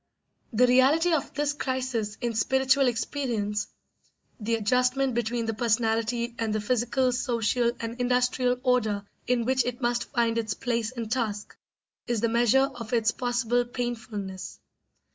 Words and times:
The 0.51 0.65
reality 0.65 1.13
of 1.13 1.31
this 1.35 1.53
crisis 1.53 2.15
in 2.21 2.33
spiritual 2.33 2.87
experience 2.87 3.67
the 4.39 4.55
adjustment 4.55 5.13
between 5.13 5.45
the 5.45 5.53
personality 5.53 6.33
and 6.39 6.55
the 6.55 6.59
physical, 6.59 7.11
social, 7.11 7.73
and 7.79 8.01
industrial 8.01 8.59
order 8.63 9.05
in 9.27 9.45
which 9.45 9.63
it 9.63 9.79
must 9.79 10.05
find 10.05 10.39
its 10.39 10.55
place 10.55 10.91
and 10.91 11.11
task 11.11 11.55
is 12.07 12.19
the 12.19 12.29
measure 12.29 12.67
of 12.73 12.93
its 12.93 13.11
possible 13.11 13.63
painfulness. 13.63 14.59